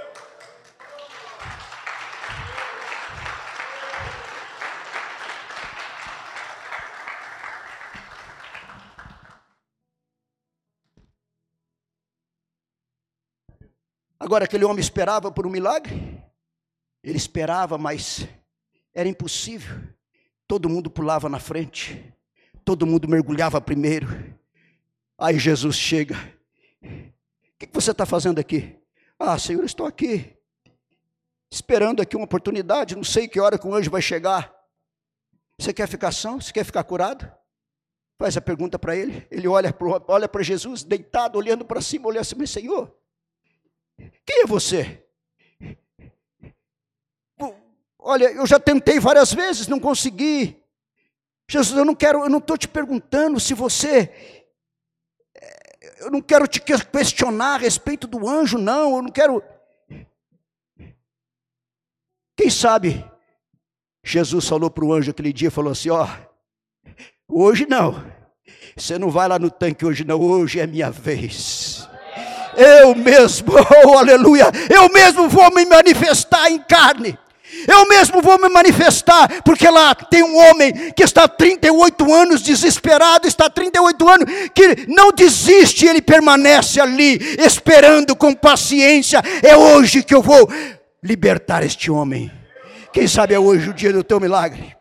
[14.25, 16.19] Agora, aquele homem esperava por um milagre?
[17.03, 18.27] Ele esperava, mas
[18.91, 19.77] era impossível.
[20.47, 22.11] Todo mundo pulava na frente,
[22.65, 24.07] todo mundo mergulhava primeiro.
[25.15, 26.15] Aí Jesus chega.
[26.81, 28.75] O que você está fazendo aqui?
[29.19, 30.35] Ah, Senhor, estou aqui,
[31.51, 34.51] esperando aqui uma oportunidade, não sei que hora que o anjo vai chegar.
[35.59, 36.41] Você quer ficar são?
[36.41, 37.31] Você quer ficar curado?
[38.17, 39.27] Faz a pergunta para ele.
[39.29, 43.04] Ele olha para olha Jesus, deitado, olhando para cima, olhando assim, Senhor,
[44.25, 45.01] quem é você?
[47.99, 50.61] Olha, eu já tentei várias vezes, não consegui.
[51.49, 54.11] Jesus, eu não quero, eu não estou te perguntando se você.
[55.35, 58.97] Eh, eu não quero te questionar a respeito do anjo, não.
[58.97, 59.43] Eu não quero.
[62.37, 63.03] Quem sabe
[64.03, 66.07] Jesus falou para o anjo aquele dia, falou assim: ó,
[67.27, 68.05] hoje não.
[68.77, 70.21] Você não vai lá no tanque hoje, não.
[70.21, 71.89] Hoje é minha vez
[72.57, 73.53] eu mesmo,
[73.85, 77.17] oh aleluia, eu mesmo vou me manifestar em carne.
[77.67, 83.27] Eu mesmo vou me manifestar, porque lá tem um homem que está 38 anos desesperado,
[83.27, 89.21] está 38 anos, que não desiste, ele permanece ali, esperando com paciência.
[89.41, 90.49] É hoje que eu vou
[91.01, 92.31] libertar este homem.
[92.91, 94.75] Quem sabe é hoje o dia do teu milagre?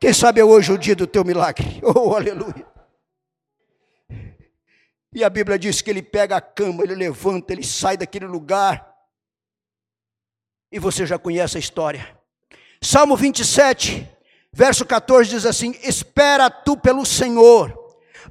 [0.00, 1.80] Quem sabe é hoje o dia do teu milagre?
[1.82, 2.67] Oh, aleluia.
[5.14, 8.94] E a Bíblia diz que ele pega a cama, ele levanta, ele sai daquele lugar.
[10.70, 12.18] E você já conhece a história.
[12.80, 14.06] Salmo 27,
[14.52, 17.74] verso 14 diz assim: Espera tu pelo Senhor,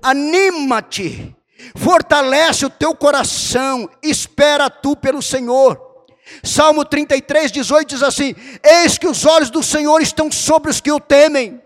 [0.02, 1.36] anima-te,
[1.76, 5.86] fortalece o teu coração, espera tu pelo Senhor.
[6.44, 10.92] Salmo 33, 18 diz assim: Eis que os olhos do Senhor estão sobre os que
[10.92, 11.62] o temem,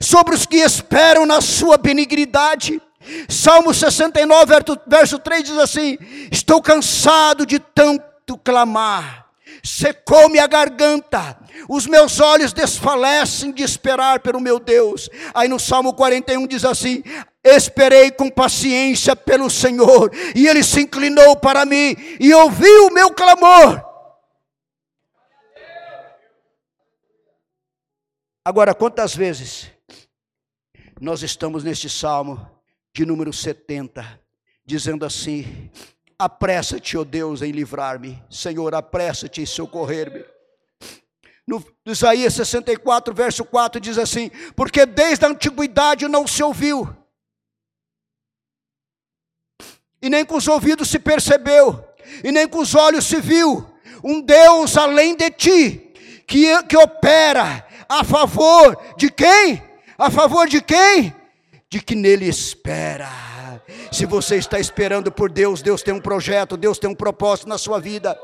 [0.00, 2.80] sobre os que esperam na sua benignidade.
[3.28, 4.54] Salmo 69,
[4.86, 5.98] verso 3 diz assim:
[6.30, 9.26] Estou cansado de tanto clamar,
[9.62, 11.38] secou-me a garganta,
[11.68, 15.08] os meus olhos desfalecem de esperar pelo meu Deus.
[15.34, 17.02] Aí no Salmo 41 diz assim:
[17.42, 23.10] Esperei com paciência pelo Senhor, e Ele se inclinou para mim e ouviu o meu
[23.12, 23.84] clamor.
[28.46, 29.70] Agora, quantas vezes
[31.00, 32.53] nós estamos neste salmo
[32.94, 34.20] de número 70,
[34.64, 35.68] dizendo assim:
[36.16, 38.22] Apressa-te, ó oh Deus, em livrar-me.
[38.30, 40.24] Senhor, apressa-te em socorrer-me.
[41.46, 46.88] No Isaías 64, verso 4 diz assim: Porque desde a antiguidade não se ouviu,
[50.00, 51.84] e nem com os ouvidos se percebeu,
[52.22, 53.66] e nem com os olhos se viu,
[54.04, 55.92] um Deus além de ti,
[56.26, 59.62] que, que opera a favor de quem?
[59.98, 61.14] A favor de quem?
[61.74, 63.10] De que nele espera.
[63.90, 67.58] Se você está esperando por Deus, Deus tem um projeto, Deus tem um propósito na
[67.58, 68.16] sua vida.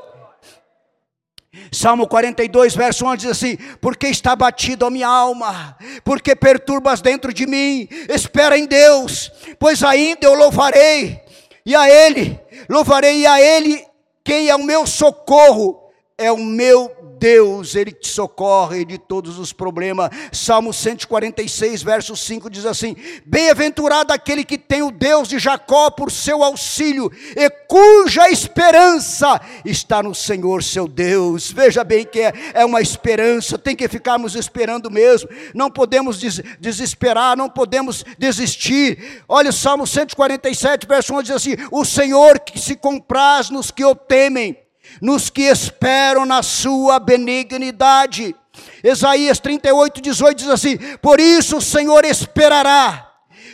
[1.69, 7.33] Salmo 42, verso 11 diz assim: Porque está batido a minha alma, porque perturbas dentro
[7.33, 11.19] de mim, espera em Deus, pois ainda eu louvarei,
[11.65, 13.85] e a Ele, louvarei e a Ele,
[14.23, 16.89] quem é o meu socorro, é o meu
[17.21, 20.09] Deus, Ele te socorre de todos os problemas.
[20.31, 26.11] Salmo 146, verso 5 diz assim: Bem-aventurado aquele que tem o Deus de Jacó por
[26.11, 31.51] seu auxílio, e cuja esperança está no Senhor seu Deus.
[31.51, 36.41] Veja bem que é, é uma esperança, tem que ficarmos esperando mesmo, não podemos des
[36.59, 39.21] desesperar, não podemos desistir.
[39.29, 43.85] Olha o Salmo 147, verso 1 diz assim: O Senhor que se compraz nos que
[43.85, 44.57] o temem
[45.01, 48.35] nos que esperam na sua benignidade.
[48.83, 53.11] Isaías 38, 18 diz assim: Por isso o Senhor esperará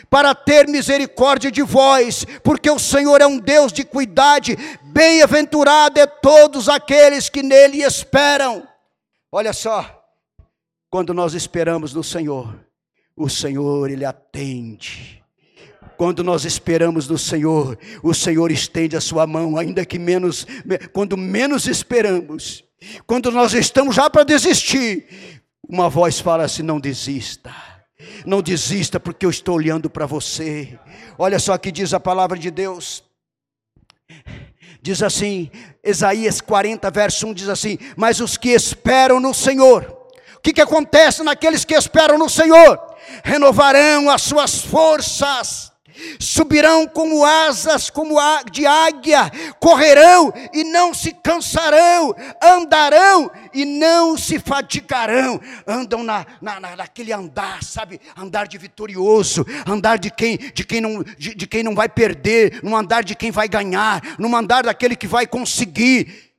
[0.09, 6.07] para ter misericórdia de vós, porque o Senhor é um Deus de cuidade, bem-aventurado é
[6.07, 8.67] todos aqueles que nele esperam.
[9.31, 10.05] Olha só,
[10.89, 12.57] quando nós esperamos no Senhor,
[13.15, 15.16] o Senhor, Ele atende.
[15.97, 20.45] Quando nós esperamos no Senhor, o Senhor estende a sua mão, ainda que menos,
[20.93, 22.63] quando menos esperamos,
[23.05, 27.53] quando nós estamos já para desistir, uma voz fala assim: não desista.
[28.25, 30.77] Não desista, porque eu estou olhando para você.
[31.17, 33.03] Olha só que diz a palavra de Deus.
[34.81, 35.49] Diz assim,
[35.83, 39.83] Isaías 40, verso 1 diz assim: Mas os que esperam no Senhor,
[40.35, 42.79] o que, que acontece naqueles que esperam no Senhor?
[43.23, 45.71] Renovarão as suas forças,
[46.19, 48.17] subirão como asas como
[48.51, 56.59] de águia, correrão e não se cansarão, andarão e não se fatigarão, andam na, na,
[56.75, 61.63] naquele andar, sabe, andar de vitorioso, andar de quem, de quem, não, de, de quem
[61.63, 66.33] não vai perder, num andar de quem vai ganhar, num andar daquele que vai conseguir.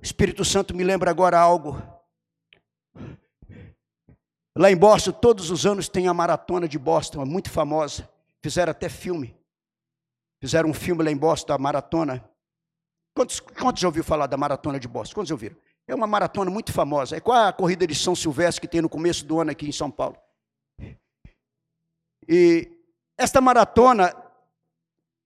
[0.00, 1.80] O Espírito Santo me lembra agora algo
[4.56, 8.08] Lá em Boston, todos os anos tem a maratona de Boston, é muito famosa.
[8.42, 9.34] Fizeram até filme.
[10.40, 12.28] Fizeram um filme lá em Boston, da maratona.
[13.14, 15.14] Quantos, quantos já ouviram falar da maratona de Boston?
[15.14, 15.56] Quantos ouviram?
[15.86, 17.16] É uma maratona muito famosa.
[17.16, 19.72] É qual a corrida de São Silvestre que tem no começo do ano aqui em
[19.72, 20.16] São Paulo?
[22.28, 22.70] E
[23.18, 24.14] esta maratona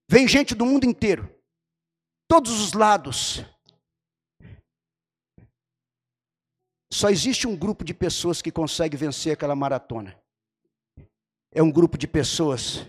[0.09, 1.29] vem gente do mundo inteiro,
[2.29, 3.45] todos os lados.
[6.93, 10.19] Só existe um grupo de pessoas que consegue vencer aquela maratona.
[11.53, 12.87] É um grupo de pessoas,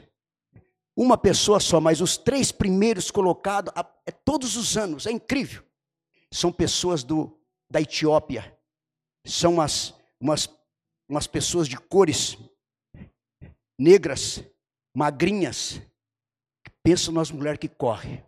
[0.96, 3.74] uma pessoa só, mas os três primeiros colocados,
[4.06, 5.64] é todos os anos, é incrível.
[6.32, 7.40] São pessoas do,
[7.70, 8.58] da Etiópia,
[9.26, 10.50] são umas, umas,
[11.08, 12.38] umas pessoas de cores
[13.80, 14.44] negras,
[14.96, 15.82] magrinhas.
[16.84, 18.24] Pensa nas mulheres que correm.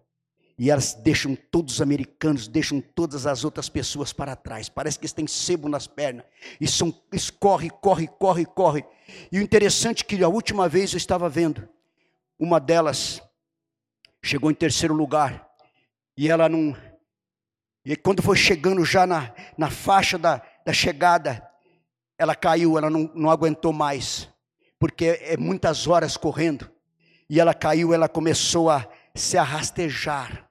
[0.60, 4.68] E elas deixam todos os americanos, deixam todas as outras pessoas para trás.
[4.68, 6.26] Parece que eles têm sebo nas pernas.
[6.60, 8.84] E são, eles correm, correm, correm, correm.
[9.32, 11.66] E o interessante é que a última vez eu estava vendo,
[12.38, 13.22] uma delas
[14.22, 15.48] chegou em terceiro lugar.
[16.18, 16.76] E ela não.
[17.86, 21.42] E quando foi chegando já na, na faixa da, da chegada,
[22.18, 24.28] ela caiu, ela não, não aguentou mais.
[24.78, 26.70] Porque é muitas horas correndo.
[27.30, 28.86] E ela caiu, ela começou a
[29.16, 30.49] se arrastejar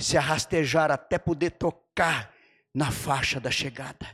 [0.00, 2.32] se arrastejar até poder tocar
[2.74, 4.06] na faixa da chegada.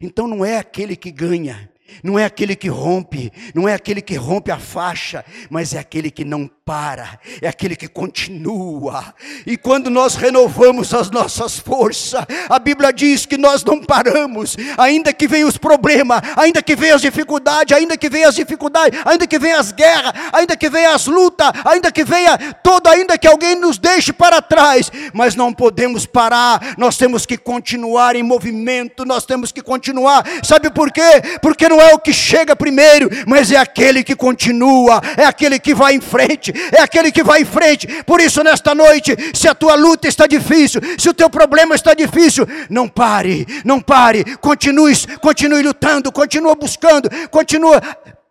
[0.00, 1.70] Então não é aquele que ganha,
[2.02, 6.10] não é aquele que rompe, não é aquele que rompe a faixa, mas é aquele
[6.10, 9.14] que não para, é aquele que continua.
[9.46, 15.10] E quando nós renovamos as nossas forças, a Bíblia diz que nós não paramos, ainda
[15.10, 19.26] que venham os problemas, ainda que venham as dificuldades, ainda que venham as dificuldades, ainda
[19.26, 23.26] que venham as guerras, ainda que venham as lutas, ainda que venha todo, ainda que
[23.26, 29.06] alguém nos deixe para trás, mas não podemos parar, nós temos que continuar em movimento,
[29.06, 30.22] nós temos que continuar.
[30.42, 31.22] Sabe por quê?
[31.40, 35.74] Porque não é o que chega primeiro, mas é aquele que continua, é aquele que
[35.74, 38.02] vai em frente, é aquele que vai em frente.
[38.04, 41.94] Por isso, nesta noite, se a tua luta está difícil, se o teu problema está
[41.94, 47.76] difícil, não pare, não pare, continue, continue lutando, continue buscando, continue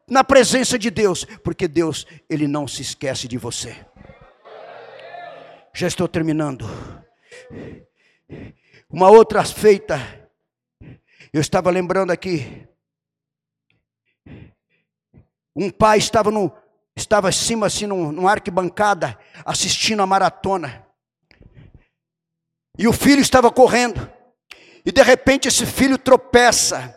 [0.07, 3.75] na presença de Deus, porque Deus, Ele não se esquece de você.
[5.73, 6.65] Já estou terminando.
[8.89, 9.99] Uma outra feita,
[11.34, 12.65] eu estava lembrando aqui,
[15.55, 16.51] um pai estava no,
[16.98, 20.86] estava acima, assim, num, numa arquibancada, assistindo a maratona.
[22.78, 24.10] E o filho estava correndo.
[24.86, 26.95] E de repente esse filho tropeça.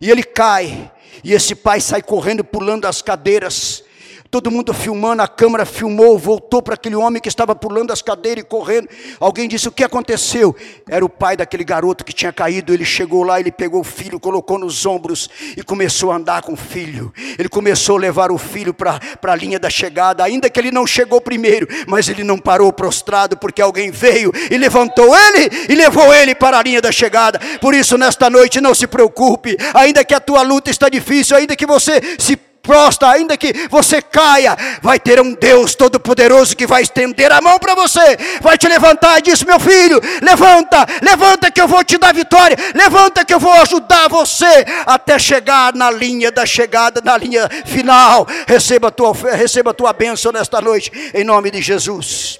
[0.00, 0.92] E ele cai.
[1.22, 3.84] E esse pai sai correndo, pulando as cadeiras
[4.30, 8.44] todo mundo filmando, a câmera filmou, voltou para aquele homem que estava pulando as cadeiras
[8.44, 8.88] e correndo.
[9.18, 10.54] Alguém disse: O que aconteceu?
[10.88, 12.72] Era o pai daquele garoto que tinha caído.
[12.72, 16.52] Ele chegou lá, ele pegou o filho, colocou nos ombros e começou a andar com
[16.52, 17.12] o filho.
[17.38, 20.86] Ele começou a levar o filho para a linha da chegada, ainda que ele não
[20.86, 26.14] chegou primeiro, mas ele não parou prostrado, porque alguém veio e levantou ele e levou
[26.14, 27.40] ele para a linha da chegada.
[27.60, 31.56] Por isso, nesta noite, não se preocupe, ainda que a tua luta está difícil, ainda
[31.56, 32.36] que você se
[32.68, 37.58] prostra, ainda que você caia, vai ter um Deus todo-poderoso que vai estender a mão
[37.58, 41.96] para você, vai te levantar e diz: Meu filho, levanta, levanta que eu vou te
[41.96, 47.16] dar vitória, levanta que eu vou ajudar você até chegar na linha da chegada, na
[47.16, 48.26] linha final.
[48.46, 52.38] Receba a tua, receba a tua bênção nesta noite, em nome de Jesus.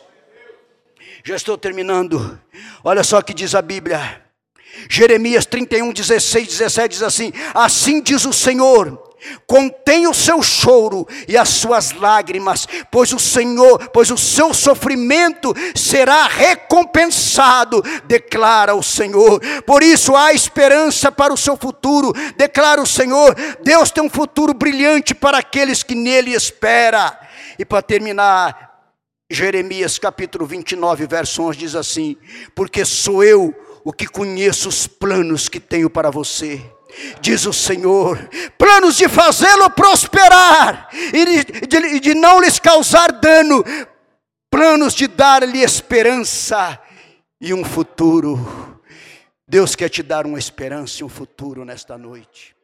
[1.24, 2.38] Já estou terminando.
[2.84, 4.22] Olha só o que diz a Bíblia.
[4.90, 9.07] Jeremias 31, 16, 17 diz assim: Assim diz o Senhor
[9.46, 15.54] Contém o seu choro e as suas lágrimas, pois o Senhor, pois o seu sofrimento
[15.74, 19.40] será recompensado, declara o Senhor.
[19.66, 23.34] Por isso há esperança para o seu futuro, declara o Senhor.
[23.62, 27.18] Deus tem um futuro brilhante para aqueles que nele espera.
[27.58, 28.68] E para terminar,
[29.30, 32.16] Jeremias capítulo 29, verso 11 diz assim:
[32.54, 33.54] Porque sou eu
[33.84, 36.62] o que conheço os planos que tenho para você,
[37.20, 43.64] diz o Senhor, planos de fazê-lo prosperar e de, de, não lhes causar dano,
[44.50, 46.80] planos de dar-lhe esperança
[47.40, 48.80] e um futuro.
[49.46, 52.57] Deus quer te dar uma esperança e um futuro nesta noite.